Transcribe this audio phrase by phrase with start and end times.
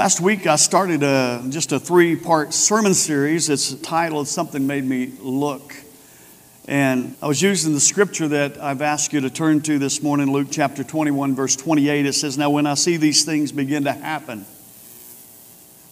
[0.00, 3.50] Last week I started a, just a three part sermon series.
[3.50, 5.74] It's titled Something Made Me Look.
[6.66, 10.32] And I was using the scripture that I've asked you to turn to this morning,
[10.32, 12.06] Luke chapter 21, verse 28.
[12.06, 14.46] It says, Now when I see these things begin to happen,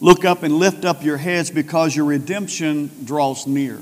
[0.01, 3.79] look up and lift up your heads because your redemption draws near.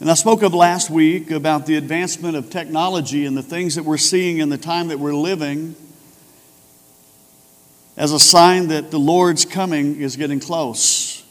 [0.00, 3.84] And I spoke of last week about the advancement of technology and the things that
[3.84, 5.76] we're seeing in the time that we're living
[7.96, 11.24] as a sign that the Lord's coming is getting close.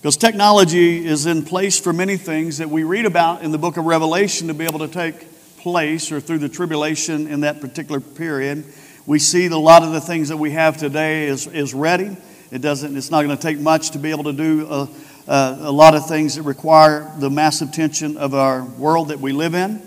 [0.00, 3.76] Because technology is in place for many things that we read about in the book
[3.76, 5.26] of Revelation to be able to take
[5.58, 8.64] place or through the tribulation in that particular period.
[9.06, 12.16] We see that a lot of the things that we have today is, is ready.
[12.50, 14.88] It doesn't, it's not going to take much to be able to do a,
[15.26, 19.32] a, a lot of things that require the massive tension of our world that we
[19.32, 19.80] live in.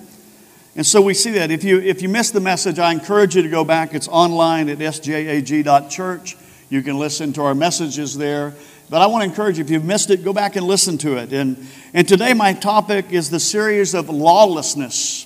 [0.78, 1.50] And so we see that.
[1.50, 3.96] If you, if you missed the message, I encourage you to go back.
[3.96, 6.38] It's online at sjag.church.
[6.70, 8.54] You can listen to our messages there.
[8.88, 11.18] But I want to encourage you, if you've missed it, go back and listen to
[11.18, 11.34] it.
[11.34, 15.26] And, and today, my topic is the series of lawlessness.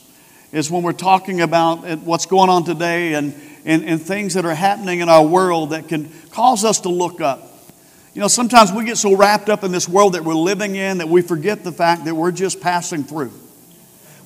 [0.54, 3.34] Is when we're talking about uh, what's going on today and,
[3.66, 7.20] and, and things that are happening in our world that can cause us to look
[7.20, 7.42] up.
[8.14, 11.00] You know, sometimes we get so wrapped up in this world that we're living in
[11.00, 13.32] that we forget the fact that we're just passing through.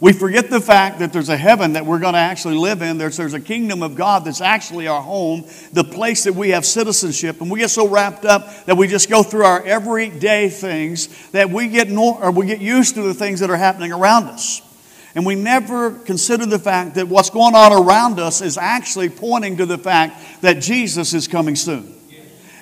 [0.01, 2.97] We forget the fact that there's a heaven that we're going to actually live in.
[2.97, 6.65] There's, there's a kingdom of God that's actually our home, the place that we have
[6.65, 7.39] citizenship.
[7.39, 11.49] And we get so wrapped up that we just go through our everyday things that
[11.49, 14.61] we get, no, or we get used to the things that are happening around us.
[15.15, 19.57] And we never consider the fact that what's going on around us is actually pointing
[19.57, 21.94] to the fact that Jesus is coming soon.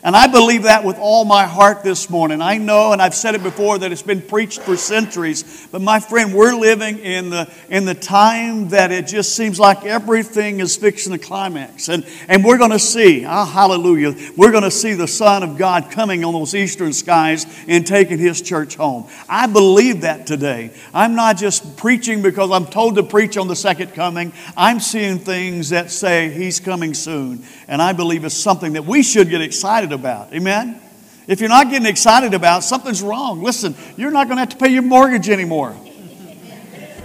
[0.06, 2.42] And I believe that with all my heart this morning.
[2.42, 5.66] I know, and I've said it before, that it's been preached for centuries.
[5.72, 9.86] But my friend, we're living in the, in the time that it just seems like
[9.86, 11.88] everything is fixing to climax.
[11.88, 15.58] And, and we're going to see, oh, hallelujah, we're going to see the Son of
[15.58, 19.08] God coming on those eastern skies and taking his church home.
[19.30, 20.72] I believe that today.
[20.94, 24.34] I'm not just preaching because I'm told to preach on the second coming.
[24.58, 27.46] I'm seeing things that say he's coming soon.
[27.70, 30.34] And I believe it's something that we should get excited about.
[30.34, 30.80] Amen?
[31.28, 33.42] If you're not getting excited about, something's wrong.
[33.42, 35.76] Listen, you're not going to have to pay your mortgage anymore.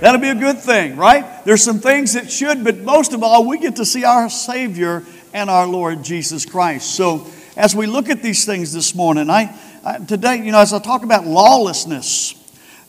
[0.00, 1.44] That'll be a good thing, right?
[1.44, 5.04] There's some things that should, but most of all, we get to see our Savior
[5.32, 6.94] and our Lord Jesus Christ.
[6.94, 7.26] So,
[7.56, 10.78] as we look at these things this morning, I, I today, you know, as I
[10.78, 12.34] talk about lawlessness,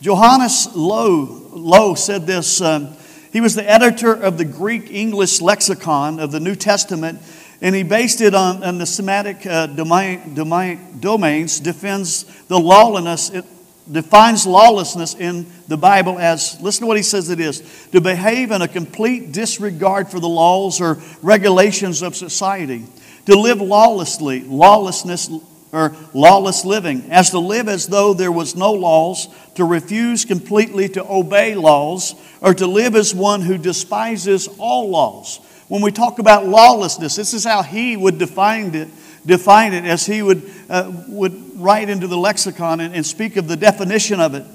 [0.01, 2.61] Johannes Louw, Louw said this.
[2.61, 2.95] Um,
[3.31, 7.19] he was the editor of the Greek English lexicon of the New Testament
[7.61, 13.29] and he based it on, on the semantic uh, domain, domain, domains, defends the lawlessness,
[13.31, 13.45] it
[13.91, 18.51] defines lawlessness in the Bible as, listen to what he says it is, to behave
[18.51, 22.85] in a complete disregard for the laws or regulations of society,
[23.25, 25.29] to live lawlessly, lawlessness
[25.71, 30.87] or lawless living, as to live as though there was no laws, to refuse completely
[30.89, 36.19] to obey laws, or to live as one who despises all laws when we talk
[36.19, 38.89] about lawlessness, this is how he would define it,
[39.25, 43.47] define it as he would, uh, would write into the lexicon and, and speak of
[43.47, 44.45] the definition of it.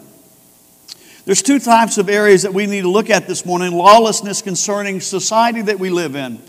[1.24, 5.00] There's two types of areas that we need to look at this morning lawlessness concerning
[5.00, 6.42] society that we live in,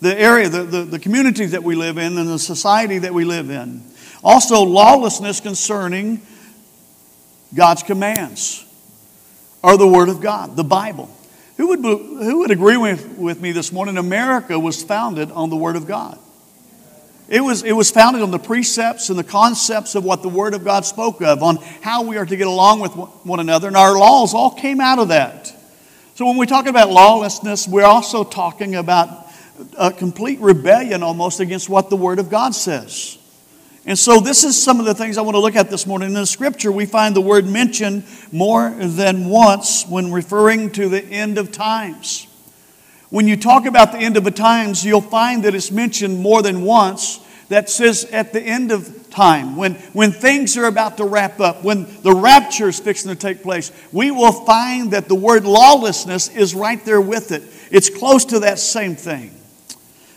[0.00, 3.24] the area, the, the, the community that we live in, and the society that we
[3.24, 3.82] live in.
[4.22, 6.22] Also, lawlessness concerning
[7.54, 8.64] God's commands
[9.64, 11.10] or the Word of God, the Bible.
[11.56, 13.98] Who would, who would agree with, with me this morning?
[13.98, 16.18] America was founded on the Word of God.
[17.28, 20.54] It was, it was founded on the precepts and the concepts of what the Word
[20.54, 23.76] of God spoke of, on how we are to get along with one another, and
[23.76, 25.54] our laws all came out of that.
[26.14, 29.26] So when we talk about lawlessness, we're also talking about
[29.78, 33.18] a complete rebellion almost against what the Word of God says.
[33.84, 36.08] And so, this is some of the things I want to look at this morning.
[36.08, 41.02] In the scripture, we find the word mentioned more than once when referring to the
[41.02, 42.28] end of times.
[43.10, 46.42] When you talk about the end of the times, you'll find that it's mentioned more
[46.42, 47.18] than once
[47.48, 51.62] that says at the end of time, when, when things are about to wrap up,
[51.62, 56.28] when the rapture is fixing to take place, we will find that the word lawlessness
[56.28, 57.42] is right there with it.
[57.70, 59.32] It's close to that same thing.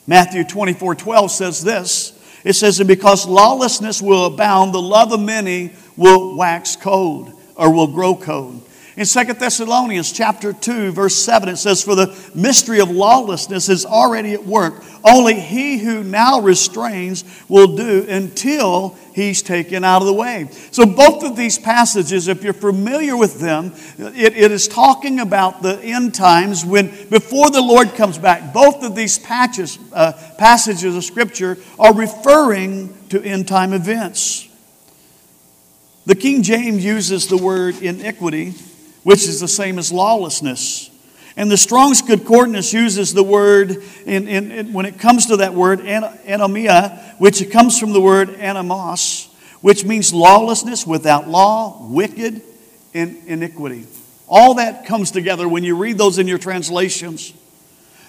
[0.08, 2.15] Matthew 24 12 says this.
[2.46, 7.74] It says, And because lawlessness will abound, the love of many will wax cold or
[7.74, 8.65] will grow cold.
[8.98, 13.86] In 2 Thessalonians chapter 2 verse 7 it says for the mystery of lawlessness is
[13.86, 20.08] already at work only he who now restrains will do until he's taken out of
[20.08, 20.48] the way.
[20.72, 25.62] So both of these passages if you're familiar with them it, it is talking about
[25.62, 28.54] the end times when before the Lord comes back.
[28.54, 34.48] Both of these patches, uh, passages of scripture are referring to end time events.
[36.06, 38.54] The King James uses the word iniquity
[39.06, 40.90] which is the same as lawlessness.
[41.38, 45.54] And the Strong's Concordance uses the word, in, in, in, when it comes to that
[45.54, 49.32] word, anomia, which comes from the word anomos,
[49.62, 52.42] which means lawlessness, without law, wicked,
[52.96, 53.86] and iniquity.
[54.28, 57.32] All that comes together when you read those in your translations.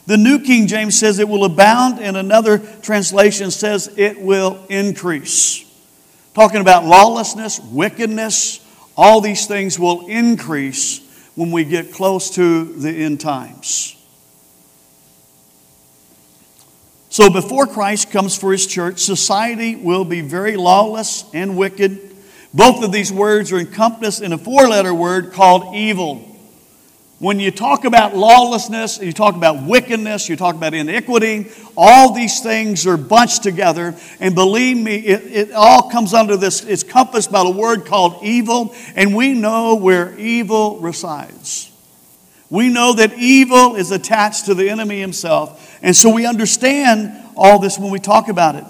[0.07, 5.63] The New King James says it will abound, and another translation says it will increase.
[6.33, 8.66] Talking about lawlessness, wickedness,
[8.97, 11.01] all these things will increase
[11.35, 13.93] when we get close to the end times.
[17.09, 22.15] So, before Christ comes for his church, society will be very lawless and wicked.
[22.53, 26.36] Both of these words are encompassed in a four letter word called evil.
[27.19, 32.41] When you talk about lawlessness, you talk about wickedness, you talk about iniquity, all these
[32.41, 33.95] things are bunched together.
[34.21, 38.23] And believe me, it, it all comes under this, it's compassed by a word called
[38.23, 41.73] evil, and we know where evil resides.
[42.51, 47.59] We know that evil is attached to the enemy himself, and so we understand all
[47.59, 48.65] this when we talk about it.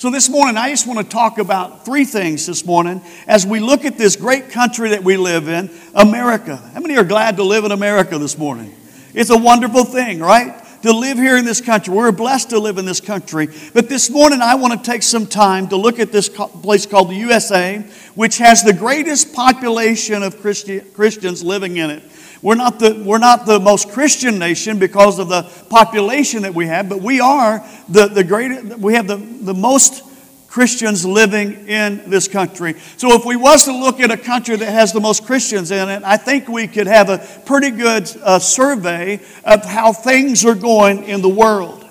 [0.00, 3.60] So, this morning, I just want to talk about three things this morning as we
[3.60, 6.56] look at this great country that we live in, America.
[6.56, 8.74] How many are glad to live in America this morning?
[9.12, 10.54] It's a wonderful thing, right?
[10.84, 11.92] To live here in this country.
[11.92, 13.48] We're blessed to live in this country.
[13.74, 17.10] But this morning, I want to take some time to look at this place called
[17.10, 22.02] the USA, which has the greatest population of Christi- Christians living in it.
[22.42, 26.66] We're not, the, we're not the most Christian nation because of the population that we
[26.66, 30.02] have, but we are the, the greatest, we have the, the most
[30.48, 32.74] Christians living in this country.
[32.96, 35.88] So if we was to look at a country that has the most Christians in
[35.88, 40.56] it, I think we could have a pretty good uh, survey of how things are
[40.56, 41.86] going in the world.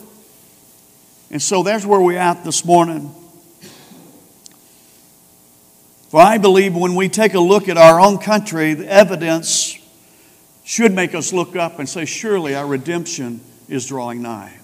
[1.32, 3.16] And so that's where we're at this morning.
[6.10, 9.79] For I believe when we take a look at our own country, the evidence
[10.70, 14.56] should make us look up and say, Surely our redemption is drawing nigh.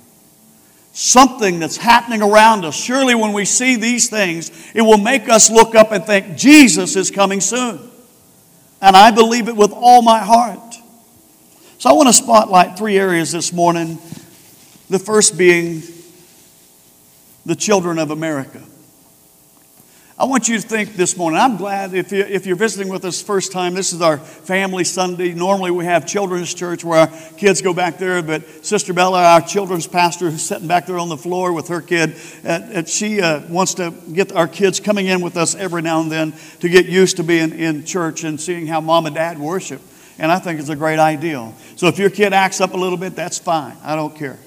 [0.92, 5.50] Something that's happening around us, surely when we see these things, it will make us
[5.50, 7.80] look up and think, Jesus is coming soon.
[8.84, 10.76] And I believe it with all my heart.
[11.80, 13.98] So I want to spotlight three areas this morning.
[14.92, 15.82] The first being
[17.48, 18.62] the children of America.
[20.18, 21.42] I want you to think this morning.
[21.42, 24.86] I'm glad if, you, if you're visiting with us first time, this is our family
[24.86, 25.34] Sunday.
[25.34, 29.42] Normally we have children's church where our kids go back there, but Sister Bella, our
[29.42, 32.16] children's pastor, who's sitting back there on the floor with her kid,
[32.46, 36.10] and, she uh, wants to get our kids coming in with us every now and
[36.10, 39.82] then to get used to being in church and seeing how mom and dad worship.
[40.18, 41.52] And I think it's a great idea.
[41.76, 43.76] So if your kid acts up a little bit, that's fine.
[43.84, 44.38] I don't care.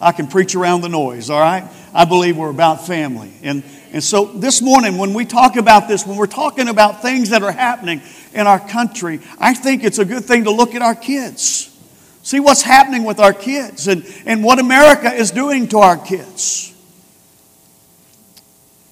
[0.00, 1.68] I can preach around the noise, all right?
[1.92, 3.32] I believe we're about family.
[3.42, 3.62] And,
[3.92, 7.42] and so this morning, when we talk about this, when we're talking about things that
[7.42, 8.02] are happening
[8.34, 11.74] in our country, I think it's a good thing to look at our kids.
[12.22, 16.74] See what's happening with our kids and, and what America is doing to our kids.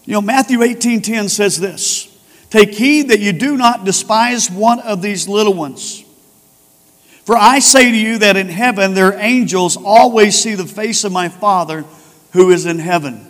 [0.06, 2.08] You know, Matthew 18:10 says this:
[2.48, 6.04] Take heed that you do not despise one of these little ones.
[7.24, 11.10] For I say to you that in heaven their angels always see the face of
[11.10, 11.84] my Father
[12.30, 13.25] who is in heaven.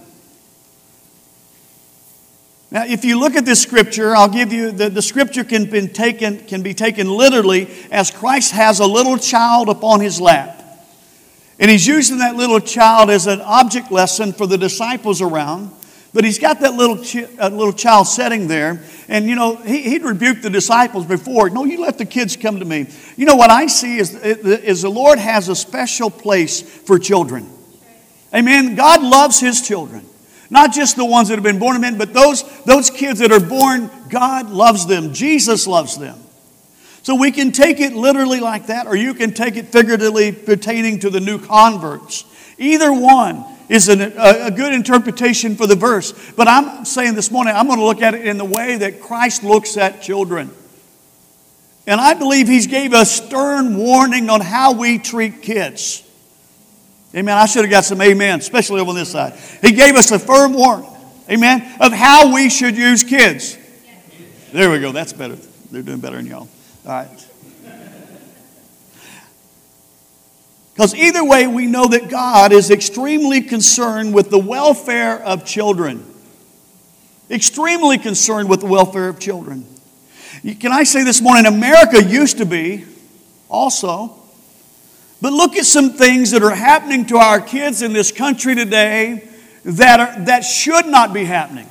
[2.71, 5.87] Now, if you look at this scripture, I'll give you the, the scripture can be,
[5.87, 10.63] taken, can be taken literally as Christ has a little child upon his lap.
[11.59, 15.71] And he's using that little child as an object lesson for the disciples around.
[16.13, 16.97] But he's got that little,
[17.39, 18.83] uh, little child sitting there.
[19.07, 21.51] And, you know, he, he'd rebuked the disciples before.
[21.51, 22.89] No, you let the kids come to me.
[23.17, 27.49] You know, what I see is, is the Lord has a special place for children.
[28.35, 28.75] Amen.
[28.75, 30.05] God loves his children.
[30.51, 33.33] Not just the ones that have been born of men, but those, those kids that
[33.33, 35.13] are born, God loves them.
[35.13, 36.19] Jesus loves them.
[37.03, 41.01] So we can take it literally like that, or you can take it figuratively pertaining
[41.01, 42.25] to the new converts.
[42.59, 46.33] Either one is an, a, a good interpretation for the verse.
[46.33, 49.01] But I'm saying this morning, I'm going to look at it in the way that
[49.01, 50.51] Christ looks at children.
[51.87, 56.03] And I believe He's gave a stern warning on how we treat kids.
[57.17, 57.39] Amen.
[57.39, 59.33] I should have got some amen, especially over on this side.
[59.63, 60.91] He gave us a firm warning,
[61.31, 63.57] amen, of how we should use kids.
[64.53, 64.93] There we go.
[64.93, 65.37] That's better.
[65.71, 66.49] They're doing better than y'all.
[66.85, 67.27] All right.
[70.75, 76.05] Because either way, we know that God is extremely concerned with the welfare of children.
[77.31, 79.65] Extremely concerned with the welfare of children.
[80.61, 82.85] Can I say this morning, America used to be
[83.49, 84.15] also,
[85.21, 89.29] but look at some things that are happening to our kids in this country today
[89.65, 91.69] that, are, that should not be happening.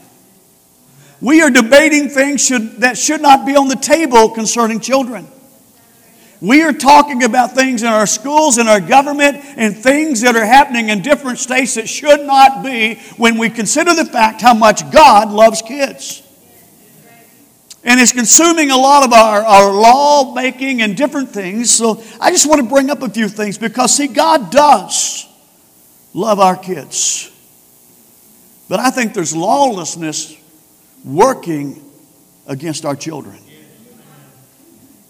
[1.22, 5.28] We are debating things should, that should not be on the table concerning children.
[6.42, 10.46] We are talking about things in our schools, in our government, and things that are
[10.46, 14.90] happening in different states that should not be when we consider the fact how much
[14.92, 16.22] God loves kids.
[17.86, 21.70] And it's consuming a lot of our, our law making and different things.
[21.70, 25.28] So I just want to bring up a few things because, see, God does
[26.12, 27.32] love our kids.
[28.68, 30.36] But I think there's lawlessness
[31.04, 31.80] working
[32.48, 33.38] against our children.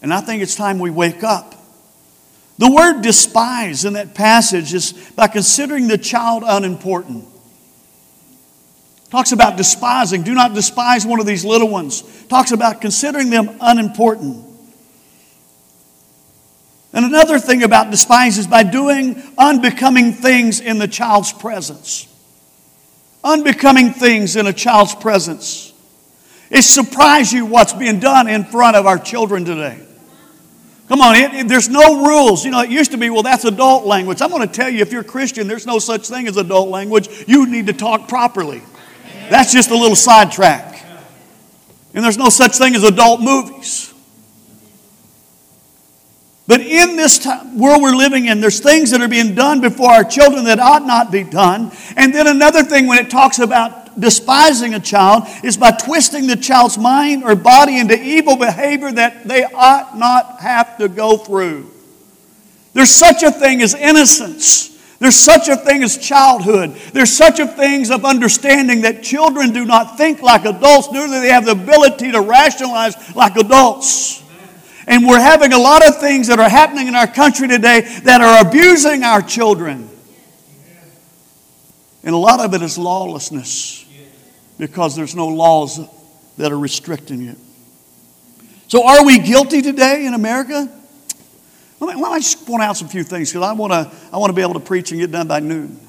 [0.02, 1.56] And I think it's time we wake up.
[2.58, 7.26] The word despise in that passage is by considering the child unimportant.
[9.10, 10.24] Talks about despising.
[10.24, 12.02] Do not despise one of these little ones.
[12.28, 14.44] Talks about considering them unimportant.
[16.92, 22.08] And another thing about despise is by doing unbecoming things in the child's presence.
[23.24, 25.74] Unbecoming things in a child's presence.
[26.50, 29.82] It surprises you what's being done in front of our children today.
[30.88, 32.46] Come on, it, it, there's no rules.
[32.46, 34.22] You know, it used to be, well, that's adult language.
[34.22, 37.10] I'm going to tell you, if you're Christian, there's no such thing as adult language.
[37.28, 38.62] You need to talk properly.
[39.30, 40.84] That's just a little sidetrack.
[41.94, 43.94] And there's no such thing as adult movies.
[46.48, 49.90] But in this time, world we're living in, there's things that are being done before
[49.90, 51.72] our children that ought not be done.
[51.96, 56.36] And then another thing, when it talks about despising a child, is by twisting the
[56.36, 61.72] child's mind or body into evil behavior that they ought not have to go through.
[62.74, 64.75] There's such a thing as innocence.
[65.00, 66.76] There's such a thing as childhood.
[66.94, 71.20] There's such a thing of understanding that children do not think like adults, nor do
[71.20, 74.24] they have the ability to rationalize like adults.
[74.88, 78.22] And we're having a lot of things that are happening in our country today that
[78.22, 79.90] are abusing our children.
[82.04, 83.84] And a lot of it is lawlessness
[84.58, 85.80] because there's no laws
[86.38, 87.38] that are restricting it.
[88.68, 90.72] So, are we guilty today in America?
[91.80, 94.18] Let me, let me just point out some few things because I want to I
[94.18, 95.80] want to be able to preach and get done by noon.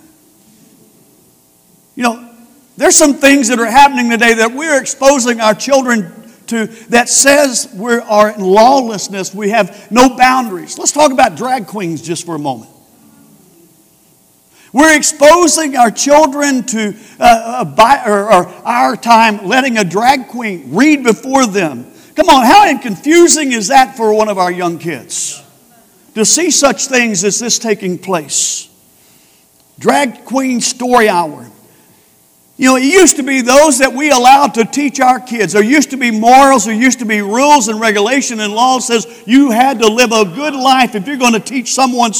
[1.94, 2.34] You know,
[2.76, 6.12] there's some things that are happening today that we're exposing our children
[6.48, 9.34] to that says we are in lawlessness.
[9.34, 10.78] We have no boundaries.
[10.78, 12.70] Let's talk about drag queens just for a moment.
[14.72, 20.74] We're exposing our children to uh, by, or, or our time letting a drag queen
[20.74, 21.90] read before them.
[22.14, 25.42] Come on, how confusing is that for one of our young kids?
[26.16, 28.70] To see such things as this taking place.
[29.78, 31.46] Drag Queen Story Hour.
[32.56, 35.52] You know, it used to be those that we allowed to teach our kids.
[35.52, 39.24] There used to be morals, there used to be rules and regulation and law says
[39.26, 42.12] you had to live a good life if you're going to teach someone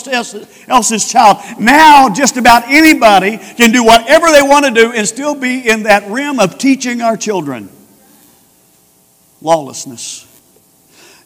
[0.69, 1.39] else's child.
[1.59, 5.85] Now, just about anybody can do whatever they want to do and still be in
[5.85, 7.71] that realm of teaching our children.
[9.41, 10.26] Lawlessness.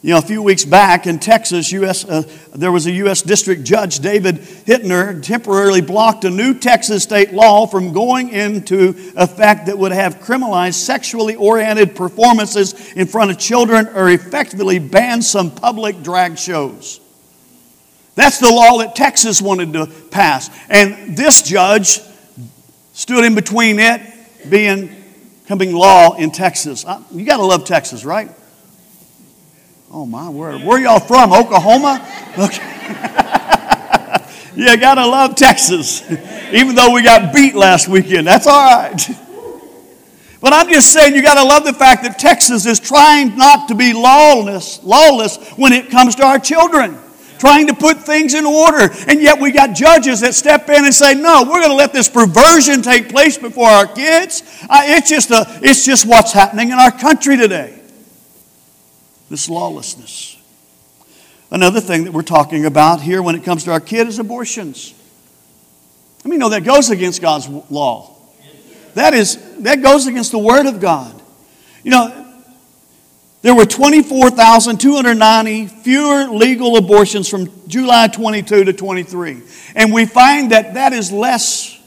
[0.03, 2.23] You know, a few weeks back in Texas, US, uh,
[2.55, 3.21] there was a U.S.
[3.21, 9.67] District Judge, David Hittner, temporarily blocked a new Texas state law from going into effect
[9.67, 15.51] that would have criminalized sexually oriented performances in front of children or effectively ban some
[15.51, 16.99] public drag shows.
[18.15, 20.49] That's the law that Texas wanted to pass.
[20.67, 21.99] And this judge
[22.93, 24.01] stood in between it
[24.49, 24.95] being
[25.45, 26.85] coming law in Texas.
[26.85, 28.31] Uh, you got to love Texas, right?
[29.93, 30.63] Oh my word.
[30.63, 31.33] Where y'all from?
[31.33, 31.99] Oklahoma?
[32.37, 32.63] Okay.
[34.55, 36.09] you gotta love Texas.
[36.53, 38.25] Even though we got beat last weekend.
[38.25, 39.09] That's all right.
[40.39, 43.75] But I'm just saying you gotta love the fact that Texas is trying not to
[43.75, 46.97] be lawless, lawless when it comes to our children.
[47.37, 48.91] Trying to put things in order.
[49.07, 51.93] And yet we got judges that step in and say, no, we're going to let
[51.93, 54.41] this perversion take place before our kids.
[54.67, 57.80] Uh, it's, just a, it's just what's happening in our country today
[59.31, 60.37] this lawlessness.
[61.49, 64.93] Another thing that we're talking about here when it comes to our kid is abortions.
[66.23, 68.13] I mean, no, that goes against God's law.
[68.93, 71.19] That is that goes against the Word of God.
[71.81, 72.27] You know,
[73.41, 79.41] there were 24,290 fewer legal abortions from July 22 to 23.
[79.75, 81.79] And we find that that is less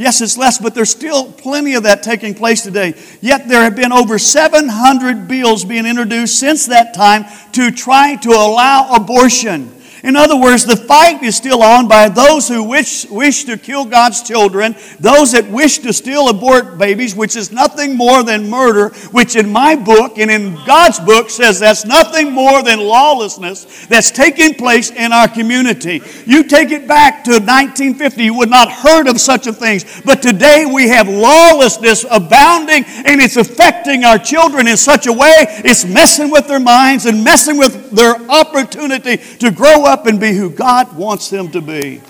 [0.00, 2.94] Yes, it's less, but there's still plenty of that taking place today.
[3.20, 8.30] Yet there have been over 700 bills being introduced since that time to try to
[8.30, 9.70] allow abortion.
[10.02, 13.84] In other words, the fight is still on by those who wish, wish to kill
[13.84, 18.90] God's children, those that wish to still abort babies, which is nothing more than murder,
[19.10, 24.10] which in my book and in God's book says that's nothing more than lawlessness that's
[24.10, 26.00] taking place in our community.
[26.24, 29.80] You take it back to 1950, you would not heard of such a thing.
[30.04, 35.34] But today we have lawlessness abounding and it's affecting our children in such a way,
[35.64, 40.18] it's messing with their minds and messing with their opportunity to grow up up and
[40.18, 42.00] be who God wants them to be.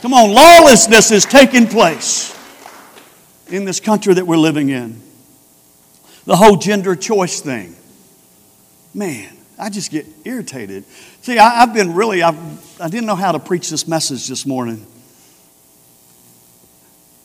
[0.00, 2.36] Come on, lawlessness is taking place
[3.48, 5.00] in this country that we're living in.
[6.24, 7.76] The whole gender choice thing.
[8.94, 10.84] Man, I just get irritated.
[11.20, 14.46] See, I, have been really, I've, I didn't know how to preach this message this
[14.46, 14.86] morning.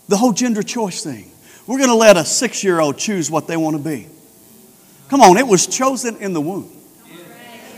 [0.10, 1.32] The whole gender choice thing.
[1.66, 4.08] We're going to let a six year old choose what they want to be.
[5.10, 6.72] Come on, it was chosen in the womb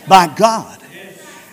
[0.07, 0.78] by God.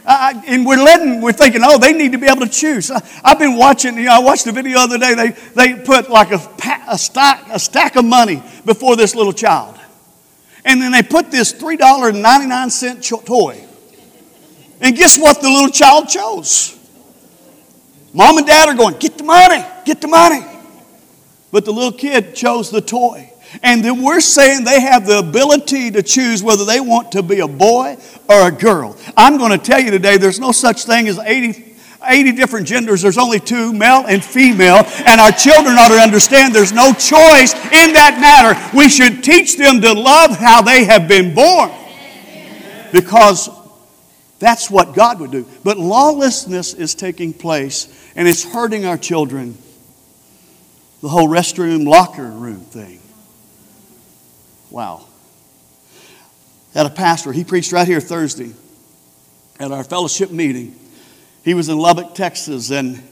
[0.08, 2.92] Uh, and we're letting, we're thinking, oh, they need to be able to choose.
[2.92, 5.14] I, have been watching, you know, I watched the video the other day.
[5.14, 5.30] They,
[5.75, 6.40] they put like a,
[6.88, 9.76] a, stack, a stack of money before this little child.
[10.64, 13.64] And then they put this $3.99 toy.
[14.80, 16.78] And guess what the little child chose?
[18.12, 20.40] Mom and dad are going, get the money, get the money.
[21.50, 23.32] But the little kid chose the toy.
[23.62, 27.40] And then we're saying they have the ability to choose whether they want to be
[27.40, 27.96] a boy
[28.28, 28.96] or a girl.
[29.16, 33.02] I'm going to tell you today there's no such thing as 80, 80 different genders.
[33.02, 34.84] There's only two, male and female.
[35.06, 38.76] And our children ought to understand there's no choice in that matter.
[38.76, 41.70] We should teach them to love how they have been born.
[42.92, 43.50] Because
[44.38, 45.46] that's what God would do.
[45.64, 49.56] But lawlessness is taking place and it's hurting our children.
[51.00, 53.00] The whole restroom, locker room thing.
[54.76, 55.06] Wow.
[56.75, 58.52] Had a pastor, he preached right here Thursday
[59.58, 60.78] at our fellowship meeting.
[61.43, 63.02] He was in Lubbock, Texas, and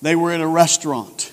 [0.00, 1.32] they were at a restaurant.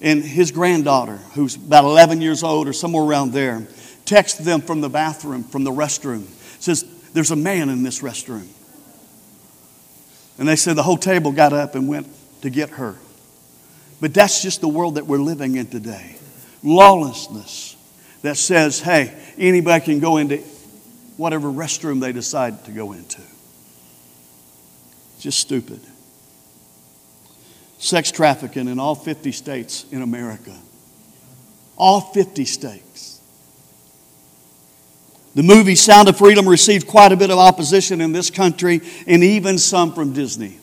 [0.00, 3.66] And his granddaughter, who's about 11 years old or somewhere around there,
[4.04, 6.26] texted them from the bathroom, from the restroom,
[6.60, 8.46] says, There's a man in this restroom.
[10.38, 12.06] And they said the whole table got up and went
[12.42, 12.94] to get her.
[14.00, 16.18] But that's just the world that we're living in today
[16.62, 17.73] lawlessness
[18.24, 20.38] that says, hey, anybody can go into
[21.18, 23.20] whatever restroom they decide to go into.
[25.20, 25.78] Just stupid.
[27.76, 30.56] Sex trafficking in all 50 states in America.
[31.76, 33.20] All 50 states.
[35.34, 39.22] The movie Sound of Freedom received quite a bit of opposition in this country and
[39.22, 40.58] even some from Disney.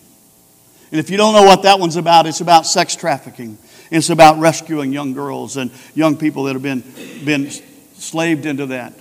[0.89, 3.60] And if you don't know what that one's about, it's about sex trafficking.
[3.92, 6.82] It's about rescuing young girls and young people that have been,
[7.26, 8.94] been slaved into that.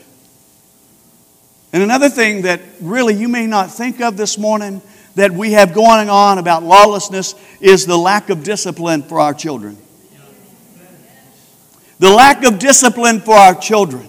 [1.73, 4.83] And another thing that really you may not think of this morning
[5.15, 9.79] that we have going on about lawlessness is the lack of discipline for our children.
[12.01, 14.09] The lack of discipline for our children.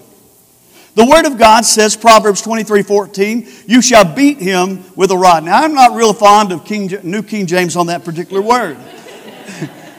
[0.96, 5.44] The Word of God says, Proverbs 23 14, you shall beat him with a rod.
[5.44, 8.78] Now, I'm not real fond of King, New King James on that particular word.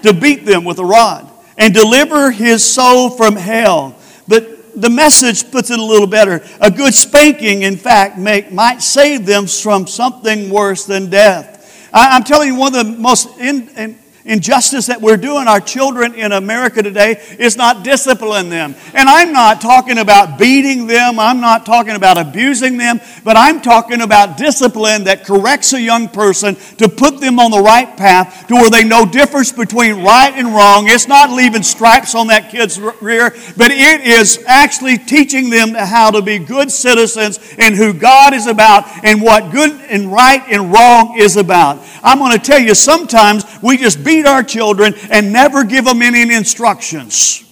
[0.02, 3.96] To beat them with a rod and deliver his soul from hell.
[4.26, 6.44] But the message puts it a little better.
[6.60, 11.50] A good spanking, in fact, make, might save them from something worse than death.
[11.92, 15.60] I, am telling you, one of the most in, in, injustice that we're doing our
[15.60, 18.74] children in America today is not discipline them.
[18.94, 23.60] And I'm not talking about beating them, I'm not talking about abusing them, but I'm
[23.60, 28.46] talking about discipline that corrects a young person to put them on the right path
[28.48, 30.86] to where they know difference between right and wrong.
[30.88, 36.10] It's not leaving stripes on that kid's rear, but it is actually teaching them how
[36.10, 40.72] to be good citizens and who God is about and what good and right and
[40.72, 41.80] wrong is about.
[42.02, 45.86] I'm going to tell you sometimes we just beat beat our children and never give
[45.86, 47.44] them any instructions.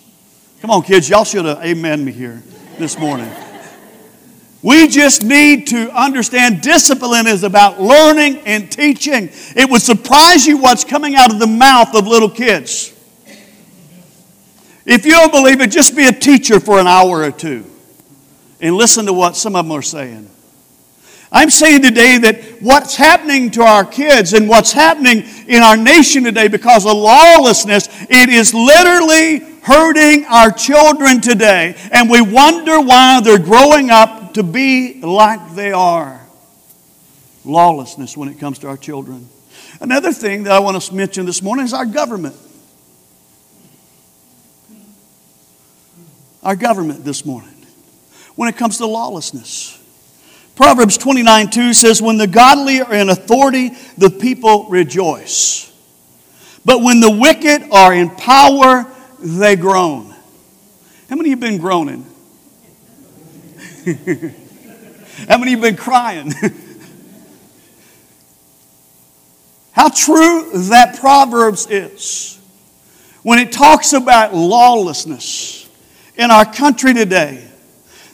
[0.61, 2.43] Come on, kids, y'all should have amen me here
[2.79, 3.31] this morning.
[4.63, 9.31] We just need to understand discipline is about learning and teaching.
[9.57, 12.95] It would surprise you what's coming out of the mouth of little kids.
[14.85, 17.65] If you don't believe it, just be a teacher for an hour or two
[18.61, 20.30] and listen to what some of them are saying.
[21.33, 26.25] I'm saying today that what's happening to our kids and what's happening in our nation
[26.25, 31.77] today because of lawlessness, it is literally hurting our children today.
[31.93, 36.21] And we wonder why they're growing up to be like they are.
[37.45, 39.29] Lawlessness when it comes to our children.
[39.81, 42.37] Another thing that I want to mention this morning is our government.
[46.43, 47.55] our government this morning
[48.35, 49.80] when it comes to lawlessness.
[50.61, 55.73] Proverbs 29 2 says, When the godly are in authority, the people rejoice.
[56.67, 58.87] But when the wicked are in power,
[59.21, 60.15] they groan.
[61.09, 62.05] How many of you been groaning?
[65.31, 66.31] How many you been crying?
[69.73, 72.39] How true that Proverbs is
[73.23, 75.71] when it talks about lawlessness
[76.17, 77.49] in our country today.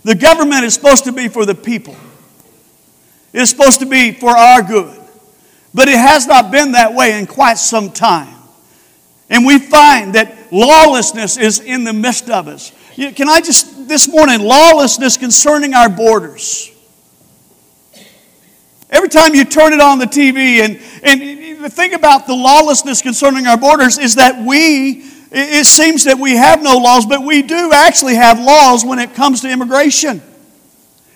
[0.04, 1.96] The government is supposed to be for the people,
[3.36, 4.98] it's supposed to be for our good.
[5.74, 8.34] But it has not been that way in quite some time.
[9.28, 12.72] And we find that lawlessness is in the midst of us.
[12.94, 16.72] Can I just, this morning, lawlessness concerning our borders.
[18.88, 23.02] Every time you turn it on the TV and, and the thing about the lawlessness
[23.02, 27.42] concerning our borders is that we, it seems that we have no laws, but we
[27.42, 30.22] do actually have laws when it comes to immigration.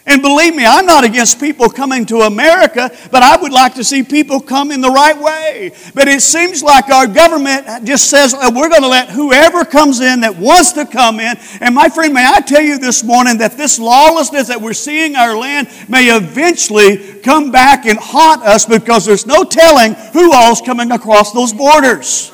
[0.07, 3.85] And believe me, I'm not against people coming to America, but I would like to
[3.85, 5.73] see people come in the right way.
[5.95, 10.01] But it seems like our government just says oh, we're going to let whoever comes
[10.01, 11.37] in that wants to come in.
[11.61, 15.17] And my friend, may I tell you this morning that this lawlessness that we're seeing
[15.17, 20.63] our land may eventually come back and haunt us because there's no telling who all's
[20.63, 22.33] coming across those borders.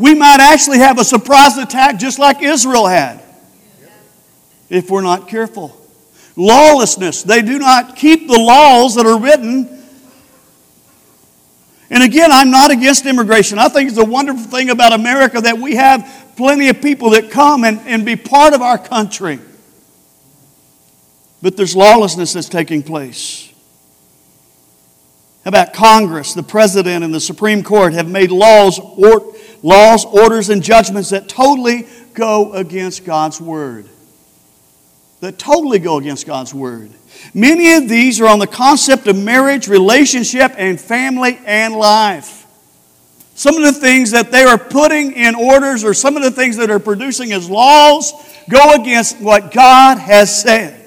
[0.00, 3.22] We might actually have a surprise attack just like Israel had
[4.68, 5.83] if we're not careful
[6.36, 7.22] lawlessness.
[7.22, 9.70] They do not keep the laws that are written.
[11.90, 13.58] And again, I'm not against immigration.
[13.58, 17.30] I think it's a wonderful thing about America that we have plenty of people that
[17.30, 19.38] come and, and be part of our country.
[21.40, 23.52] But there's lawlessness that's taking place.
[25.44, 30.48] How about Congress, the President, and the Supreme Court have made laws, or, laws, orders,
[30.48, 33.86] and judgments that totally go against God's Word
[35.24, 36.90] that totally go against God's Word.
[37.32, 42.46] Many of these are on the concept of marriage, relationship, and family and life.
[43.34, 46.56] Some of the things that they are putting in orders or some of the things
[46.58, 48.12] that are producing as laws
[48.48, 50.83] go against what God has said.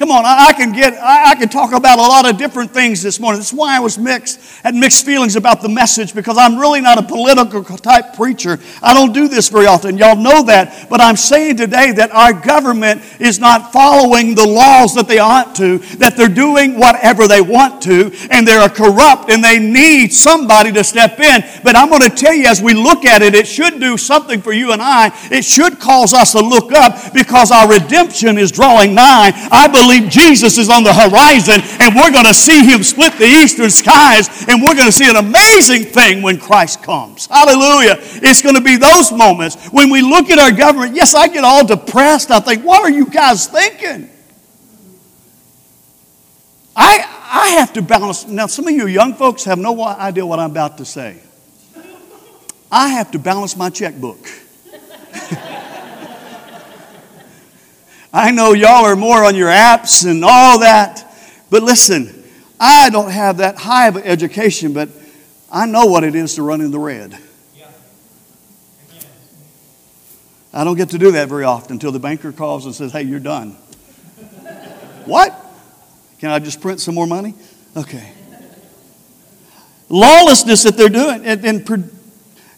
[0.00, 3.02] Come on, I, can get, I, I, can talk about a lot of different things
[3.02, 3.38] this morning.
[3.38, 6.96] That's why I was mixed, had mixed feelings about the message because I'm really not
[6.96, 8.58] a political type preacher.
[8.82, 9.98] I don't do this very often.
[9.98, 10.88] Y'all know that.
[10.88, 15.54] But I'm saying today that our government is not following the laws that they ought
[15.56, 20.72] to, that they're doing whatever they want to, and they're corrupt and they need somebody
[20.72, 21.44] to step in.
[21.62, 24.40] But I'm going to tell you, as we look at it, it should do something
[24.40, 25.12] for you and I.
[25.30, 29.32] It should cause us to look up because our redemption is drawing nigh.
[29.52, 33.14] I believe believe Jesus is on the horizon and we're going to see him split
[33.14, 37.26] the eastern skies and we're going to see an amazing thing when Christ comes.
[37.26, 37.96] Hallelujah.
[37.98, 40.94] It's going to be those moments when we look at our government.
[40.94, 42.30] Yes, I get all depressed.
[42.30, 44.08] I think, what are you guys thinking?
[46.76, 48.26] I, I have to balance.
[48.26, 51.20] Now, some of you young folks have no idea what I'm about to say.
[52.70, 54.28] I have to balance my checkbook.
[58.12, 61.06] I know y'all are more on your apps and all that.
[61.48, 62.24] But listen,
[62.58, 64.88] I don't have that high of an education, but
[65.50, 67.18] I know what it is to run in the red.
[70.52, 73.02] I don't get to do that very often until the banker calls and says, hey,
[73.02, 73.50] you're done.
[75.04, 75.32] what?
[76.18, 77.34] Can I just print some more money?
[77.76, 78.12] Okay.
[79.88, 81.24] Lawlessness that they're doing.
[81.24, 81.90] And, and,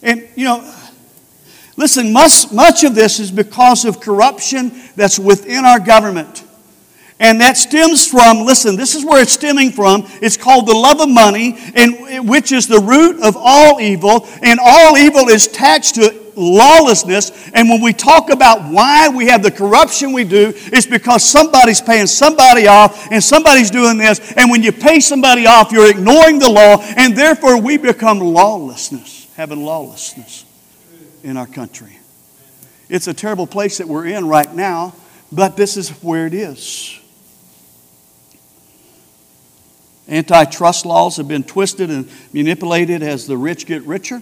[0.01, 0.75] and you know,
[1.75, 6.43] Listen, much, much of this is because of corruption that's within our government.
[7.19, 10.05] And that stems from, listen, this is where it's stemming from.
[10.21, 14.27] It's called the love of money, and, which is the root of all evil.
[14.41, 17.49] And all evil is attached to lawlessness.
[17.53, 21.81] And when we talk about why we have the corruption we do, it's because somebody's
[21.81, 24.33] paying somebody off and somebody's doing this.
[24.33, 29.27] And when you pay somebody off, you're ignoring the law, and therefore we become lawlessness,
[29.35, 30.45] having lawlessness
[31.23, 31.97] in our country.
[32.89, 34.93] It's a terrible place that we're in right now,
[35.31, 36.99] but this is where it is.
[40.07, 44.21] Antitrust laws have been twisted and manipulated as the rich get richer,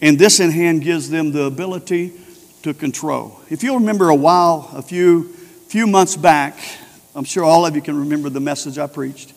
[0.00, 2.12] and this in hand gives them the ability
[2.62, 3.40] to control.
[3.50, 5.32] If you'll remember a while, a few,
[5.68, 6.58] few months back,
[7.14, 9.32] I'm sure all of you can remember the message I preached.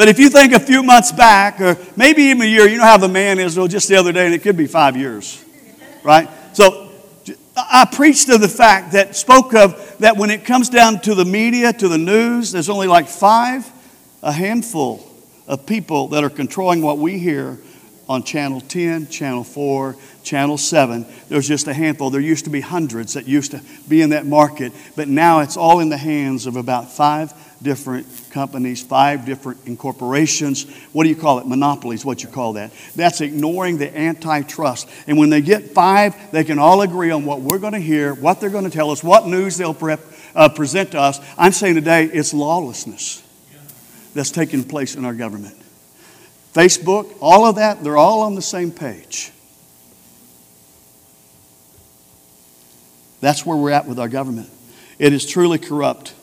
[0.00, 2.84] But if you think a few months back, or maybe even a year, you know
[2.84, 5.44] how the man is, well, just the other day, and it could be five years,
[6.02, 6.26] right?
[6.54, 6.90] So
[7.54, 11.26] I preached to the fact that spoke of that when it comes down to the
[11.26, 13.70] media, to the news, there's only like five,
[14.22, 15.06] a handful
[15.46, 17.58] of people that are controlling what we hear
[18.08, 19.96] on Channel 10, Channel 4,
[20.30, 21.06] Channel 7.
[21.28, 22.10] There's just a handful.
[22.10, 25.56] There used to be hundreds that used to be in that market, but now it's
[25.56, 30.72] all in the hands of about five different companies, five different incorporations.
[30.92, 31.48] What do you call it?
[31.48, 32.70] Monopolies, what you call that.
[32.94, 34.88] That's ignoring the antitrust.
[35.08, 38.14] And when they get five, they can all agree on what we're going to hear,
[38.14, 39.96] what they're going to tell us, what news they'll pre-
[40.36, 41.18] uh, present to us.
[41.38, 43.20] I'm saying today it's lawlessness
[44.14, 45.56] that's taking place in our government.
[46.54, 49.32] Facebook, all of that, they're all on the same page.
[53.20, 54.50] That's where we're at with our government.
[54.98, 56.14] It is truly corrupt,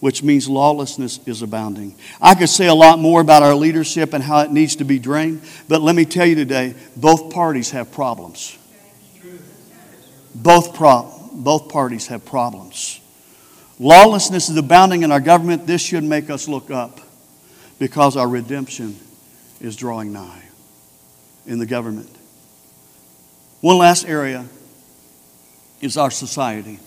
[0.00, 1.94] which means lawlessness is abounding.
[2.20, 4.98] I could say a lot more about our leadership and how it needs to be
[4.98, 8.56] drained, but let me tell you today both parties have problems.
[10.34, 13.00] Both, pro- both parties have problems.
[13.78, 15.66] Lawlessness is abounding in our government.
[15.66, 17.00] This should make us look up
[17.78, 18.96] because our redemption
[19.60, 20.42] is drawing nigh
[21.46, 22.14] in the government.
[23.60, 24.46] One last area
[25.80, 26.78] is our society,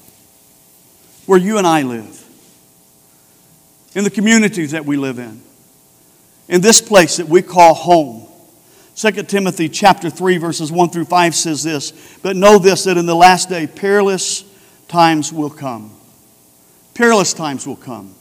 [1.25, 2.19] where you and I live,
[3.95, 5.41] in the communities that we live in,
[6.47, 8.27] in this place that we call home.
[8.95, 13.05] 2 Timothy chapter 3 verses 1 through 5 says this, but know this that in
[13.05, 14.43] the last day perilous
[14.87, 15.91] times will come.
[16.93, 18.13] Perilous times will come.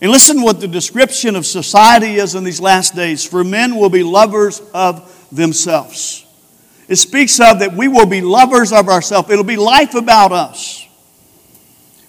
[0.00, 3.24] And listen what the description of society is in these last days.
[3.24, 6.24] For men will be lovers of themselves.
[6.88, 9.30] It speaks of that we will be lovers of ourselves.
[9.30, 10.86] It'll be life about us.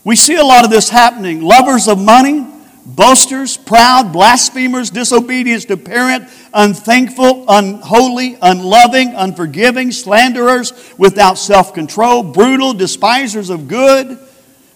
[0.05, 1.41] We see a lot of this happening.
[1.41, 2.47] Lovers of money,
[2.85, 12.73] boasters, proud, blasphemers, disobedient to parent, unthankful, unholy, unloving, unforgiving, slanderers, without self control, brutal,
[12.73, 14.17] despisers of good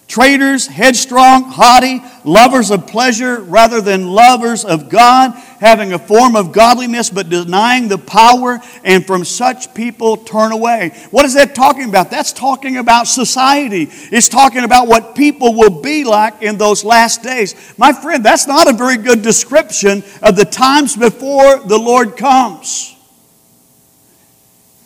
[0.06, 5.34] traitors, headstrong, haughty, lovers of pleasure rather than lovers of God,
[5.64, 10.90] having a form of godliness but denying the power, and from such people turn away.
[11.10, 12.10] What is that talking about?
[12.10, 13.88] That's talking about society.
[13.90, 17.54] It's talking about what people will be like in those last days.
[17.78, 22.94] My friend, that's not a very good description of the times before the Lord comes.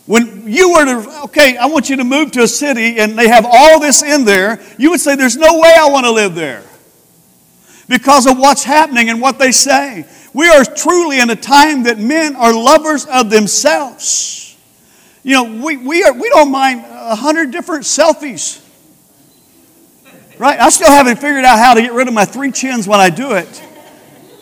[0.07, 3.29] When you were to, okay, I want you to move to a city and they
[3.29, 6.37] have all this in there, you would say, There's no way I want to live
[6.37, 6.62] there
[7.88, 10.07] because of what's happening and what they say.
[10.38, 14.57] We are truly in a time that men are lovers of themselves.
[15.24, 18.64] You know, we, we, are, we don't mind a hundred different selfies.
[20.38, 20.61] Right?
[20.61, 23.11] I still haven't figured out how to get rid of my three chins when I
[23.11, 23.64] do it.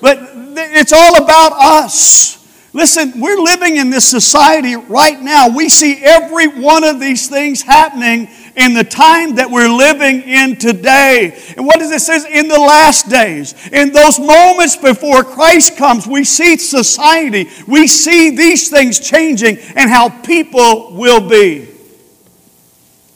[0.03, 0.19] But
[0.55, 2.47] it's all about us.
[2.75, 5.49] Listen, we're living in this society right now.
[5.49, 10.57] We see every one of these things happening in the time that we're living in
[10.57, 11.39] today.
[11.57, 12.17] And what does it say?
[12.39, 18.35] In the last days, in those moments before Christ comes, we see society, we see
[18.35, 21.69] these things changing and how people will be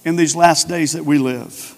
[0.05, 1.77] in these last days that we live.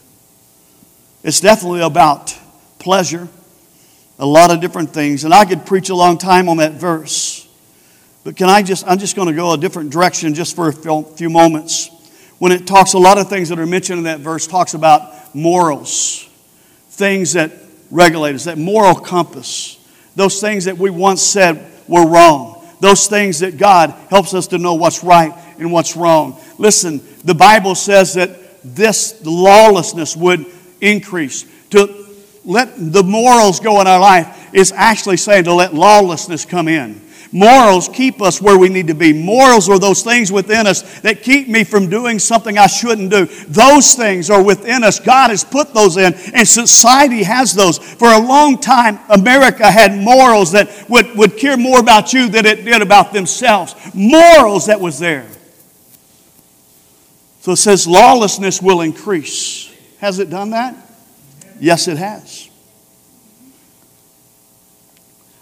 [1.23, 2.37] It's definitely about
[2.81, 3.29] pleasure,
[4.19, 5.25] a lot of different things.
[5.25, 7.49] And I could preach a long time on that verse.
[8.25, 10.73] But can I just, I'm just going to go a different direction just for a
[10.73, 11.91] few moments.
[12.43, 15.33] When it talks, a lot of things that are mentioned in that verse talks about
[15.33, 16.29] morals,
[16.89, 17.53] things that
[17.89, 19.79] regulate us, that moral compass,
[20.17, 24.59] those things that we once said were wrong, those things that God helps us to
[24.59, 26.37] know what's right and what's wrong.
[26.59, 30.45] Listen, the Bible says that this lawlessness would
[30.81, 31.45] increase.
[31.71, 32.09] To
[32.45, 37.02] let the morals go in our life is actually saying to let lawlessness come in.
[37.33, 39.15] Morals keep us where we need to be.
[39.15, 43.25] Morals are those things within us that keep me from doing something I shouldn't do.
[43.49, 45.01] Those things are within us.
[45.01, 47.79] God has put those in, and society has those.
[47.79, 52.45] For a long time, America had morals that would, would care more about you than
[52.45, 53.75] it did about themselves.
[53.95, 55.27] Morals that was there.
[57.41, 59.75] So it says lawlessness will increase.
[59.99, 60.77] Has it done that?
[61.59, 62.51] Yes, it has.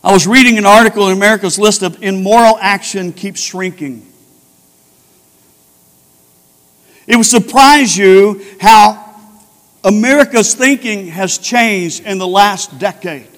[0.03, 4.07] I was reading an article in America's list of immoral action keeps shrinking.
[7.07, 9.15] It would surprise you how
[9.85, 13.29] America's thinking has changed in the last decade.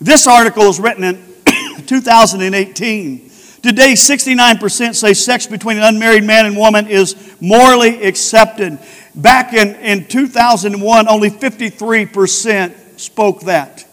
[0.00, 1.22] This article was written in
[1.86, 3.30] 2018.
[3.62, 8.78] Today, 69% say sex between an unmarried man and woman is morally accepted.
[9.14, 13.87] Back in, in 2001, only 53% spoke that.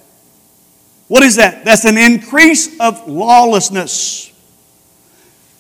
[1.08, 1.66] What is that?
[1.66, 4.32] That's an increase of lawlessness.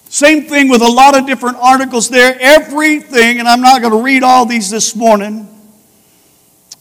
[0.10, 2.38] Same thing with a lot of different articles there.
[2.40, 5.48] Everything, and I'm not going to read all these this morning,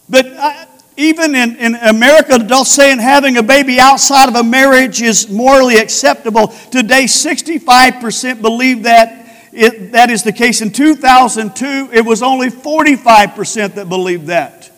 [0.09, 5.01] but I, even in, in America, adults saying having a baby outside of a marriage
[5.01, 6.47] is morally acceptable.
[6.71, 10.61] Today, 65% believe that it, that is the case.
[10.61, 14.71] In 2002, it was only 45% that believed that.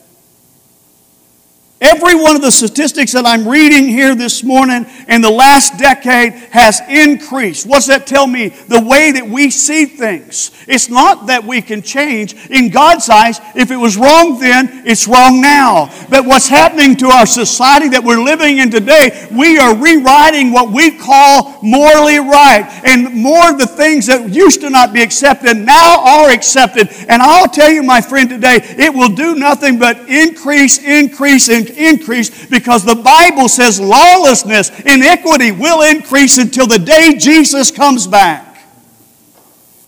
[1.79, 6.33] Every one of the statistics that I'm reading here this morning in the last decade
[6.49, 7.67] has increased.
[7.67, 8.47] What's that tell me?
[8.49, 10.51] The way that we see things.
[10.67, 12.33] It's not that we can change.
[12.49, 15.93] In God's eyes, if it was wrong then, it's wrong now.
[16.09, 20.71] But what's happening to our society that we're living in today, we are rewriting what
[20.71, 22.65] we call morally right.
[22.85, 26.89] And more of the things that used to not be accepted now are accepted.
[27.07, 31.66] And I'll tell you, my friend, today, it will do nothing but increase, increase, increase
[31.71, 38.45] increase because the Bible says lawlessness, iniquity will increase until the day Jesus comes back.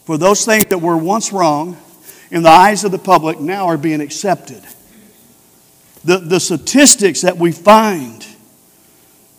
[0.05, 1.77] For those things that were once wrong
[2.31, 4.63] in the eyes of the public now are being accepted.
[6.03, 8.25] The, the statistics that we find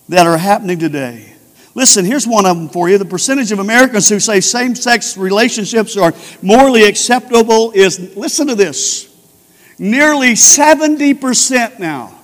[0.09, 1.31] that are happening today.
[1.75, 2.99] Listen, here's one of them for you.
[2.99, 8.55] The percentage of Americans who say same sex relationships are morally acceptable is, listen to
[8.55, 9.09] this,
[9.79, 12.20] nearly 70% now.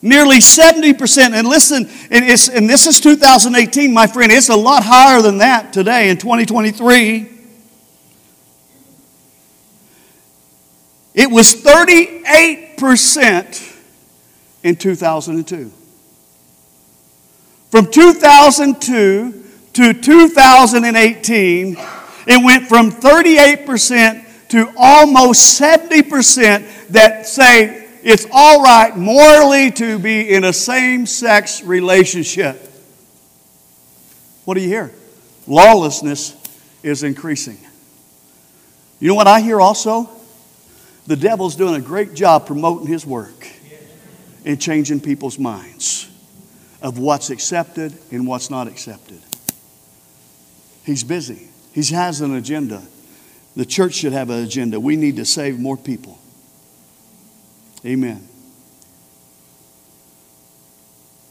[0.00, 1.32] Nearly 70%.
[1.32, 4.30] And listen, and, and, this is 2018, my friend.
[4.30, 7.36] It's a lot higher than that today in 2023.
[11.14, 13.76] It was 38%
[14.62, 15.72] in 2002.
[17.70, 21.76] From 2002 to 2018,
[22.28, 30.28] it went from 38% to almost 70% that say it's all right morally to be
[30.32, 32.60] in a same sex relationship.
[34.44, 34.92] What do you hear?
[35.46, 36.36] Lawlessness
[36.82, 37.58] is increasing.
[39.00, 40.10] You know what I hear also?
[41.06, 43.48] The devil's doing a great job promoting his work
[44.44, 46.08] and changing people's minds
[46.82, 49.20] of what's accepted and what's not accepted.
[50.84, 52.82] He's busy, he has an agenda.
[53.56, 54.78] The church should have an agenda.
[54.78, 56.17] We need to save more people.
[57.84, 58.28] Amen.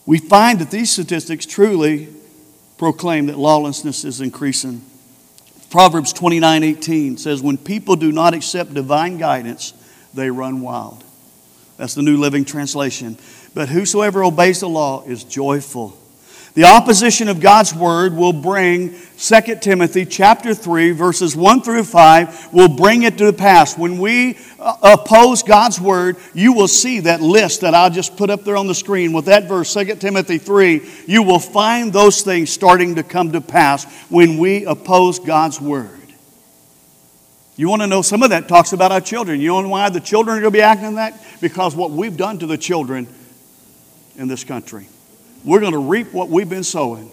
[0.06, 2.08] We find that these statistics truly
[2.78, 4.82] proclaim that lawlessness is increasing.
[5.70, 9.74] Proverbs 29 18 says, When people do not accept divine guidance,
[10.14, 11.04] they run wild.
[11.76, 13.18] That's the New Living Translation.
[13.54, 15.97] But whosoever obeys the law is joyful
[16.58, 22.52] the opposition of God's word will bring 2 Timothy chapter 3 verses 1 through 5
[22.52, 23.78] will bring it to pass.
[23.78, 28.32] When we uh, oppose God's word, you will see that list that I just put
[28.32, 30.82] up there on the screen with that verse 2 Timothy 3.
[31.06, 35.92] You will find those things starting to come to pass when we oppose God's word.
[37.56, 39.42] You want to know some of that talks about our children.
[39.42, 41.24] You know why the children are going to be acting that?
[41.40, 43.08] Because what we've done to the children
[44.16, 44.88] in this country.
[45.48, 47.10] We're going to reap what we've been sowing.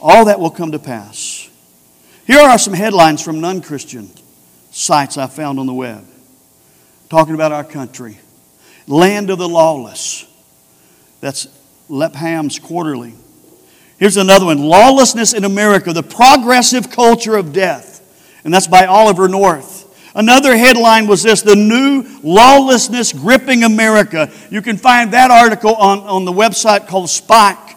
[0.00, 1.48] All that will come to pass.
[2.26, 4.10] Here are some headlines from non Christian
[4.72, 6.04] sites I found on the web
[7.08, 8.18] talking about our country.
[8.88, 10.26] Land of the lawless.
[11.20, 11.46] That's
[11.88, 13.14] Lapham's Quarterly.
[13.98, 17.98] Here's another one Lawlessness in America, the progressive culture of death.
[18.42, 19.86] And that's by Oliver North.
[20.14, 24.30] Another headline was this The New Lawlessness Gripping America.
[24.50, 27.76] You can find that article on, on the website called Spike.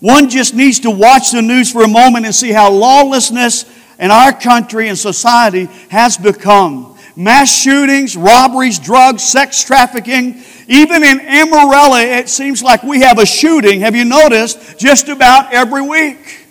[0.00, 3.64] One just needs to watch the news for a moment and see how lawlessness
[3.98, 6.98] in our country and society has become.
[7.16, 10.42] Mass shootings, robberies, drugs, sex trafficking.
[10.68, 15.52] Even in Amarillo, it seems like we have a shooting, have you noticed, just about
[15.54, 16.45] every week.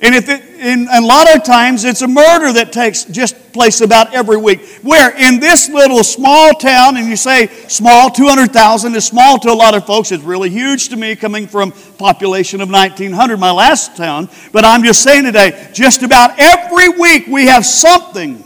[0.00, 3.80] And if it, in, a lot of times it's a murder that takes just place
[3.80, 4.64] about every week.
[4.82, 9.54] Where in this little small town, and you say small, 200,000 is small to a
[9.54, 10.12] lot of folks.
[10.12, 14.28] It's really huge to me coming from population of 1,900, my last town.
[14.52, 18.44] But I'm just saying today, just about every week we have something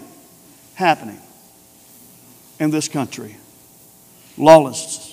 [0.75, 1.21] happening
[2.59, 3.37] in this country.
[4.39, 5.12] Lawlessness.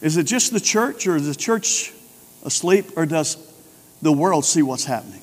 [0.00, 1.92] Is it just the church, or is the church
[2.44, 3.36] asleep, or does
[4.00, 5.22] the world see what's happening?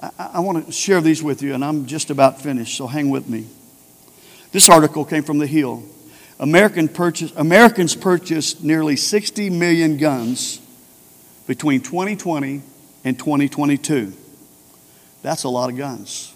[0.00, 3.10] I, I want to share these with you, and I'm just about finished, so hang
[3.10, 3.46] with me.
[4.52, 5.82] This article came from The Hill.
[6.40, 10.60] American purchase, Americans purchased nearly 60 million guns
[11.48, 12.62] between 2020
[13.04, 14.12] and 2022.
[15.22, 16.32] That's a lot of guns.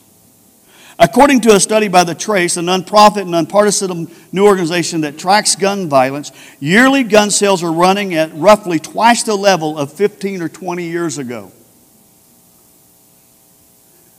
[1.02, 5.56] According to a study by The Trace, a nonprofit, and nonpartisan new organization that tracks
[5.56, 6.30] gun violence,
[6.60, 11.18] yearly gun sales are running at roughly twice the level of 15 or 20 years
[11.18, 11.50] ago.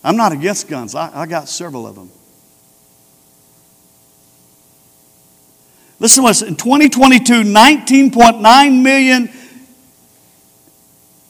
[0.04, 2.12] I'm not against guns, I, I got several of them.
[6.00, 6.42] Listen to this.
[6.42, 9.30] In 2022, 19.9 million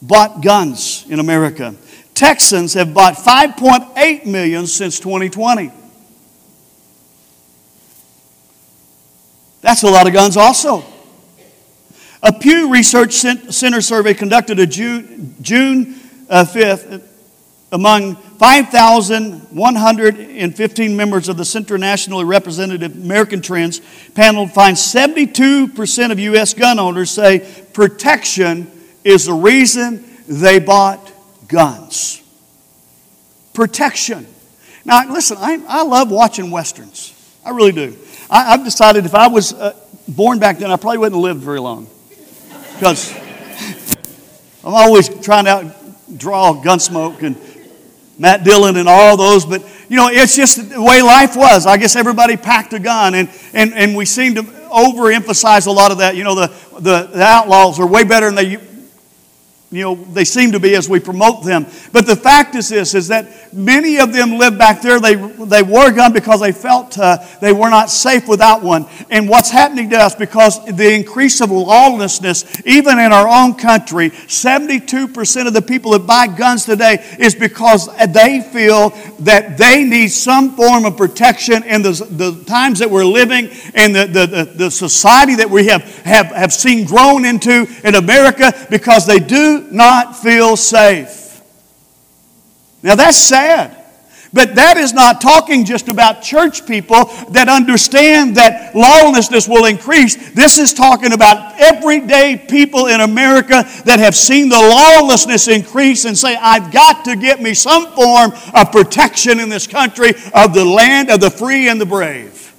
[0.02, 1.76] bought guns in America.
[2.14, 5.70] Texans have bought 5.8 million since 2020.
[9.60, 10.84] That's a lot of guns, also.
[12.22, 15.96] A Pew Research Center survey conducted a June, June
[16.30, 17.02] uh, 5th
[17.72, 23.80] among 5,115 members of the Center Nationally Representative American Trends
[24.14, 26.54] panel finds 72% of U.S.
[26.54, 27.40] gun owners say
[27.72, 28.70] protection
[29.02, 31.13] is the reason they bought
[31.54, 32.20] guns.
[33.52, 34.26] Protection.
[34.84, 37.12] Now, listen, I, I love watching Westerns.
[37.44, 37.96] I really do.
[38.28, 39.72] I, have decided if I was uh,
[40.08, 41.86] born back then, I probably wouldn't have lived very long.
[42.74, 43.12] Because
[44.64, 45.72] I'm always trying to
[46.16, 47.36] draw Gunsmoke and
[48.18, 51.66] Matt Dillon and all those, but you know, it's just the way life was.
[51.66, 55.92] I guess everybody packed a gun, and, and, and we seem to overemphasize a lot
[55.92, 56.16] of that.
[56.16, 56.46] You know, the,
[56.80, 58.56] the, the outlaws are way better than they
[59.74, 61.66] you know, they seem to be as we promote them.
[61.90, 65.00] But the fact is this, is that many of them lived back there.
[65.00, 68.86] They, they wore a gun because they felt uh, they were not safe without one.
[69.10, 74.10] And what's happening to us, because the increase of lawlessness, even in our own country,
[74.10, 80.08] 72% of the people that buy guns today is because they feel that they need
[80.08, 84.70] some form of protection in the, the times that we're living and the, the, the
[84.70, 90.16] society that we have, have, have seen grown into in America because they do not
[90.16, 91.40] feel safe.
[92.82, 93.84] Now that's sad.
[94.34, 100.32] But that is not talking just about church people that understand that lawlessness will increase.
[100.32, 106.18] This is talking about everyday people in America that have seen the lawlessness increase and
[106.18, 110.64] say, I've got to get me some form of protection in this country of the
[110.64, 112.52] land of the free and the brave.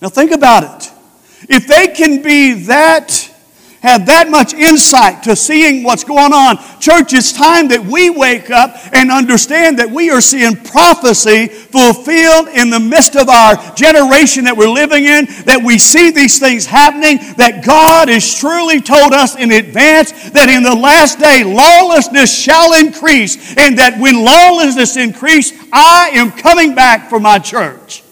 [0.00, 0.92] Now think about it.
[1.50, 3.29] If they can be that
[3.82, 6.58] have that much insight to seeing what's going on.
[6.80, 12.48] Church, it's time that we wake up and understand that we are seeing prophecy fulfilled
[12.48, 16.66] in the midst of our generation that we're living in, that we see these things
[16.66, 22.32] happening, that God has truly told us in advance that in the last day lawlessness
[22.36, 28.04] shall increase, and that when lawlessness increase, I am coming back for my church.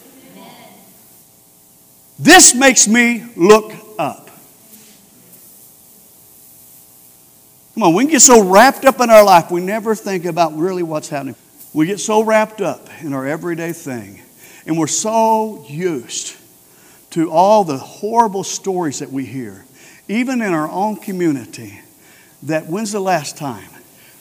[2.18, 3.72] This makes me look
[7.79, 10.57] Come on, we can get so wrapped up in our life, we never think about
[10.57, 11.37] really what's happening.
[11.72, 14.20] We get so wrapped up in our everyday thing,
[14.66, 16.37] and we're so used
[17.11, 19.64] to all the horrible stories that we hear,
[20.09, 21.79] even in our own community,
[22.43, 23.70] that when's the last time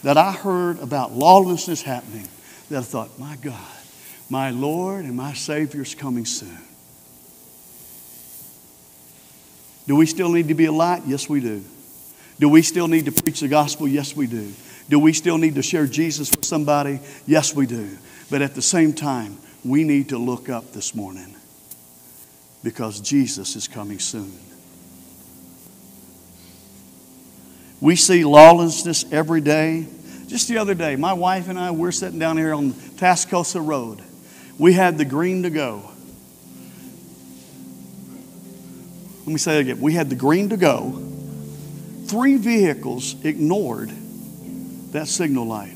[0.04, 2.28] that I heard about lawlessness happening
[2.70, 3.56] that I thought, my God,
[4.30, 6.60] my Lord and my Savior is coming soon?
[9.88, 11.02] Do we still need to be a light?
[11.08, 11.64] Yes, we do.
[12.40, 13.88] Do we still need to preach the gospel?
[13.88, 14.54] Yes, we do.
[14.90, 17.00] Do we still need to share Jesus with somebody?
[17.26, 17.98] Yes, we do.
[18.30, 21.36] But at the same time, we need to look up this morning
[22.64, 24.32] because Jesus is coming soon.
[27.82, 29.88] We see lawlessness every day.
[30.28, 34.02] Just the other day, my wife and I, we're sitting down here on Tascosa Road.
[34.58, 35.90] We had the green to go.
[39.20, 39.82] Let me say it again.
[39.82, 41.08] We had the green to go
[42.08, 43.92] three vehicles ignored
[44.92, 45.74] that signal light.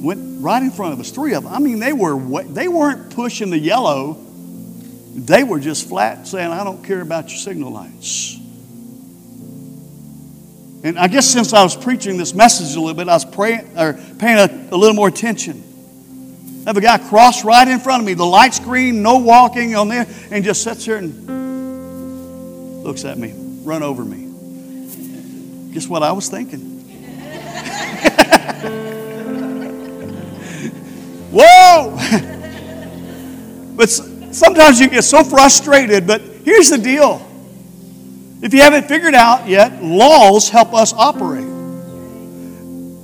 [0.00, 1.52] Went right in front of us, three of them.
[1.52, 4.18] I mean, they, were, they weren't pushing the yellow,
[5.14, 8.38] they were just flat saying, I don't care about your signal lights.
[10.84, 13.78] And I guess since I was preaching this message a little bit, I was praying,
[13.78, 15.62] or paying a, a little more attention.
[16.66, 19.74] I have a guy cross right in front of me, the light's green, no walking
[19.76, 21.43] on there, and just sits there and
[22.84, 25.72] looks at me, run over me.
[25.72, 26.60] Guess what I was thinking?
[31.32, 31.96] Whoa!
[33.76, 37.26] but sometimes you get so frustrated, but here's the deal.
[38.42, 41.44] If you haven't figured out yet, laws help us operate.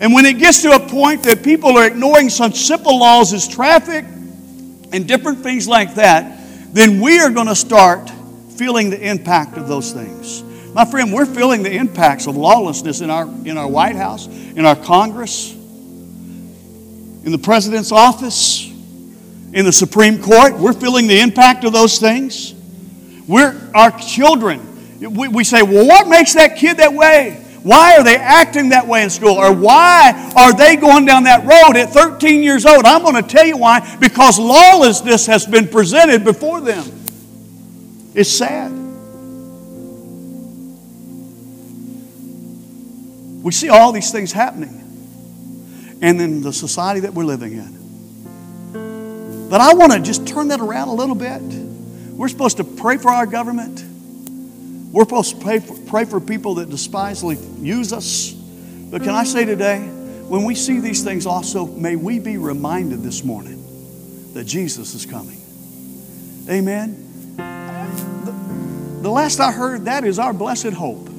[0.00, 3.48] And when it gets to a point that people are ignoring such simple laws as
[3.48, 4.04] traffic
[4.92, 6.38] and different things like that,
[6.72, 8.10] then we are going to start
[8.60, 10.42] feeling the impact of those things.
[10.74, 14.66] My friend, we're feeling the impacts of lawlessness in our, in our White House, in
[14.66, 20.58] our Congress, in the president's office, in the Supreme Court.
[20.58, 22.52] We're feeling the impact of those things.
[23.26, 24.60] We're, our children,
[25.00, 27.42] we, we say, well, what makes that kid that way?
[27.62, 29.36] Why are they acting that way in school?
[29.36, 32.84] Or why are they going down that road at 13 years old?
[32.84, 33.96] I'm going to tell you why.
[33.96, 36.99] Because lawlessness has been presented before them.
[38.14, 38.70] It's sad.
[43.42, 44.76] We see all these things happening.
[46.02, 49.48] And in the society that we're living in.
[49.50, 51.42] But I want to just turn that around a little bit.
[51.42, 53.84] We're supposed to pray for our government.
[54.92, 58.32] We're supposed to pray for, pray for people that despisefully use us.
[58.32, 63.02] But can I say today, when we see these things also, may we be reminded
[63.02, 65.40] this morning that Jesus is coming.
[66.48, 67.09] Amen.
[69.00, 71.09] The, last I heard, that is our blessed hope.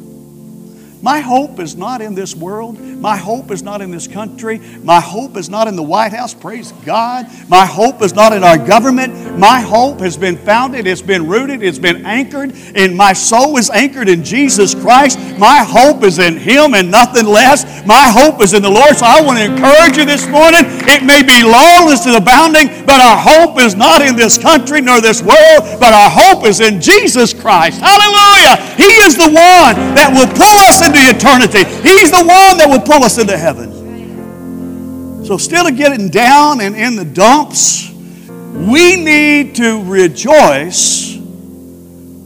[1.01, 2.79] My hope is not in this world.
[2.79, 4.59] My hope is not in this country.
[4.83, 6.35] My hope is not in the White House.
[6.35, 7.25] Praise God.
[7.49, 9.39] My hope is not in our government.
[9.39, 13.71] My hope has been founded, it's been rooted, it's been anchored, and my soul is
[13.71, 15.17] anchored in Jesus Christ.
[15.39, 17.65] My hope is in Him and nothing less.
[17.85, 18.95] My hope is in the Lord.
[18.95, 20.61] So I want to encourage you this morning.
[20.85, 25.01] It may be lawless and abounding, but our hope is not in this country nor
[25.01, 27.81] this world, but our hope is in Jesus Christ.
[27.81, 28.61] Hallelujah.
[28.77, 31.63] He is the one that will pull us into eternity.
[31.87, 35.23] He's the one that will pull us into heaven.
[35.25, 41.15] So, instead of getting down and in the dumps, we need to rejoice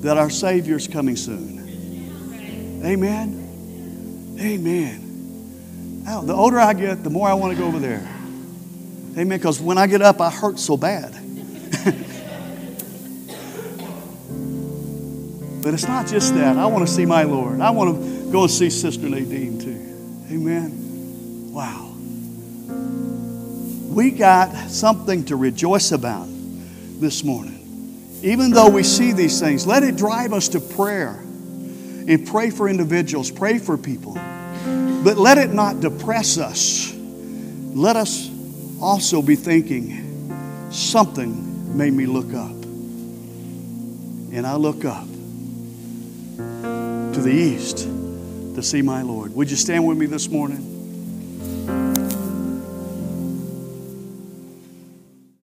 [0.01, 2.81] that our Savior's coming soon.
[2.83, 4.37] Amen.
[4.39, 6.03] Amen.
[6.03, 8.07] Now, the older I get, the more I want to go over there.
[9.17, 9.37] Amen.
[9.37, 11.11] Because when I get up, I hurt so bad.
[15.61, 16.57] but it's not just that.
[16.57, 17.59] I want to see my Lord.
[17.61, 19.79] I want to go and see Sister Nadine too.
[20.29, 21.53] Amen.
[21.53, 21.93] Wow.
[23.95, 28.19] We got something to rejoice about this morning.
[28.23, 32.67] Even though we see these things, let it drive us to prayer and pray for
[32.67, 34.15] individuals, pray for people.
[34.15, 36.93] But let it not depress us.
[36.93, 38.29] Let us
[38.81, 42.51] also be thinking, something made me look up.
[44.35, 45.07] And I look up
[47.13, 47.87] to the east
[48.55, 49.35] to see my Lord.
[49.35, 50.74] Would you stand with me this morning?